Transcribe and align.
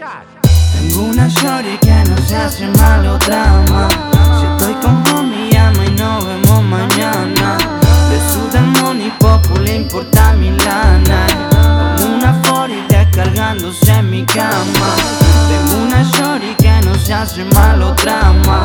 Tengo 0.00 1.02
una 1.02 1.28
shorty 1.28 1.76
que 1.82 1.92
no 2.08 2.16
se 2.26 2.34
hace 2.34 2.66
malo 2.68 3.18
drama. 3.18 3.86
Si 4.40 4.46
estoy 4.46 4.72
con 4.80 5.06
homie, 5.14 5.50
llama 5.52 5.84
y 5.84 5.90
nos 5.90 6.24
vemos 6.24 6.62
mañana. 6.62 7.58
Le 8.08 8.18
suda 8.32 8.60
el 8.60 8.66
money, 8.82 9.12
poco 9.18 9.58
le 9.60 9.76
importa 9.76 10.32
mi 10.32 10.52
lana. 10.52 11.26
Como 11.98 12.16
una 12.16 12.40
40 12.48 12.96
descargándose 12.96 13.92
en 13.92 14.08
mi 14.08 14.24
cama. 14.24 14.88
Tengo 15.50 15.82
una 15.84 16.02
shorty 16.02 16.54
que 16.54 16.80
no 16.86 16.94
se 16.94 17.12
hace 17.12 17.44
malo 17.52 17.94
drama. 18.02 18.64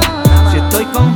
Si 0.51 0.57
estoy 0.57 0.85
con 0.85 1.14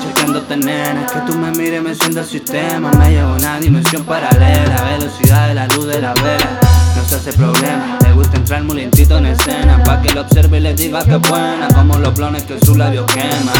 chequeándote, 0.00 0.56
nena. 0.56 1.06
Que 1.06 1.20
tú 1.20 1.38
me 1.38 1.50
mires, 1.50 1.82
me 1.82 1.94
siento 1.94 2.20
el 2.20 2.26
sistema. 2.26 2.90
Me 2.92 3.10
llevo 3.10 3.34
una 3.34 3.58
dimensión 3.60 4.04
paralela. 4.04 4.82
Velocidad 4.84 5.48
de 5.48 5.54
la 5.54 5.66
luz 5.68 5.86
de 5.86 6.00
la 6.00 6.14
vela. 6.14 6.60
No 6.96 7.04
se 7.04 7.16
hace 7.16 7.32
problema. 7.32 7.98
Le 8.02 8.12
gusta 8.12 8.36
entrar 8.36 8.62
muy 8.62 8.76
lentito 8.76 9.18
en 9.18 9.26
escena. 9.26 9.82
Pa' 9.84 10.00
que 10.02 10.12
lo 10.12 10.22
observe 10.22 10.58
y 10.58 10.60
le 10.60 10.74
diga 10.74 11.04
que 11.04 11.16
buena. 11.16 11.68
Como 11.74 11.98
los 11.98 12.14
blones 12.14 12.44
que 12.44 12.58
su 12.64 12.74
labio 12.74 13.06
quema. 13.06 13.52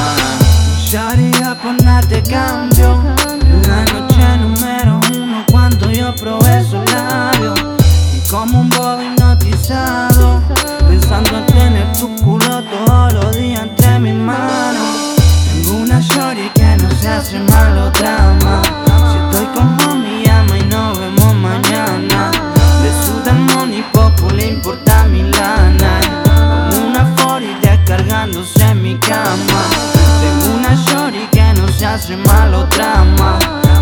Shawty, 0.79 1.33
por 1.63 1.83
nada 1.83 2.01
te 2.03 2.23
cambio. 2.23 3.26
Se 17.07 17.13
hace 17.13 17.39
malo 17.39 17.91
drama. 17.91 18.63
Si 19.11 19.17
estoy 19.25 19.47
con 19.55 19.69
homie, 19.85 20.25
llama 20.25 20.59
y 20.59 20.63
nos 20.65 20.99
vemos 20.99 21.35
mañana. 21.37 22.33
Le 22.83 22.91
suda 23.05 23.31
el 23.31 23.43
money, 23.55 23.85
poco 23.93 24.29
le 24.35 24.49
importa 24.49 25.05
mi 25.05 25.23
lana. 25.23 26.01
Como 26.25 26.89
una 26.89 27.05
40 27.23 27.71
descargándose 27.71 28.61
en 28.65 28.83
mi 28.83 28.97
cama. 28.99 29.59
Tengo 30.21 30.57
una 30.59 30.75
shorty 30.75 31.29
que 31.31 31.55
no 31.55 31.69
se 31.69 31.87
hace 31.87 32.17
malo 32.17 32.67
drama. 32.75 33.39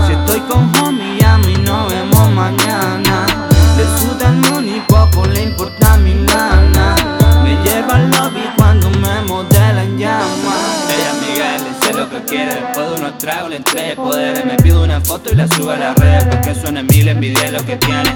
Si 0.07 0.13
estoy 0.13 0.41
con 0.41 0.71
homie, 0.83 1.19
llama 1.19 1.51
y 1.51 1.57
nos 1.57 1.91
vemos 1.91 2.31
mañana. 2.31 3.27
Le 3.79 3.85
suda 3.99 4.29
el 4.29 4.37
money, 4.51 4.83
poco 4.87 5.25
le 5.27 5.45
importa 5.45 5.97
mi 5.97 6.15
lana. 6.27 6.54
Después 12.27 12.91
de 12.91 12.95
unos 13.01 13.19
tragos 13.19 13.51
le 13.51 13.57
entregué 13.57 13.97
poderes 13.97 14.45
Me 14.45 14.57
pido 14.57 14.83
una 14.83 15.01
foto 15.01 15.31
y 15.33 15.37
la 15.37 15.47
subo 15.47 15.71
a 15.71 15.77
las 15.77 15.95
redes 15.97 16.25
Porque 16.25 16.55
suene 16.55 16.83
mil 16.83 17.09
envidia 17.09 17.51
lo 17.51 17.65
que 17.65 17.77
tiene. 17.77 18.11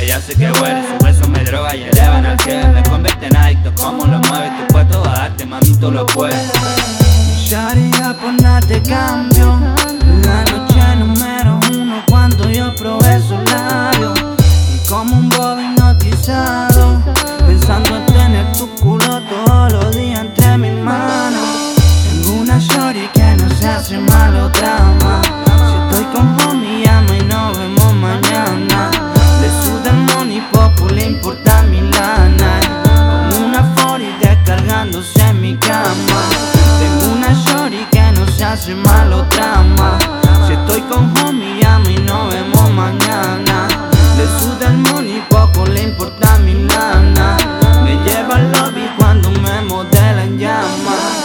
Ella 0.00 0.20
sé 0.20 0.34
que 0.36 0.50
huele, 0.52 0.82
su 0.86 1.04
beso 1.04 1.28
me 1.28 1.42
droga 1.42 1.74
y 1.74 1.82
elevan 1.82 2.24
al 2.24 2.36
que 2.38 2.62
Me 2.68 2.82
convierte 2.84 3.26
en 3.26 3.36
adicto, 3.36 3.72
como 3.74 4.06
lo 4.06 4.20
mueves 4.20 4.50
Tu 4.58 4.72
puesto 4.72 5.04
a 5.04 5.12
darte, 5.12 5.44
mami, 5.44 5.74
tú 5.76 5.90
lo 5.90 6.06
puedes. 6.06 6.50
Shawty, 7.36 7.90
por 8.20 8.42
nada 8.42 8.60
te 8.60 8.80
cambio. 8.82 9.58
La 10.22 10.44
noche 10.44 10.96
número 10.96 11.60
uno 11.72 12.02
cuando 12.08 12.50
yo 12.50 12.74
probé 12.76 13.20
su 13.20 13.36
labio 13.50 14.14
Y 14.74 14.86
como 14.86 15.16
un 15.16 15.28
bobo 15.30 15.60
hipnotizado 15.60 16.67
soy 38.58 38.74
malotrama. 38.74 39.98
Si 40.46 40.52
estoy 40.52 40.82
con 40.82 41.12
homie, 41.18 41.64
a 41.64 41.78
mí 41.80 41.96
nos 41.96 42.32
vemos 42.32 42.70
mañana. 42.70 43.68
Le 44.16 44.26
suda 44.38 44.68
el 44.68 44.78
money, 44.78 45.22
poco 45.28 45.66
le 45.66 45.82
importa 45.82 46.38
mi 46.38 46.54
lana. 46.54 47.36
Me 47.84 47.96
lleva 48.04 48.36
al 48.36 48.50
lobby 48.52 48.88
cuando 48.96 49.30
me 49.30 49.60
modelan 49.62 50.38
llamas. 50.38 51.17